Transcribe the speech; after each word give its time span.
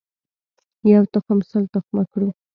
یو 0.93 1.03
تخم 1.13 1.39
سل 1.49 1.63
تخمه 1.73 2.03
کړو. 2.11 2.29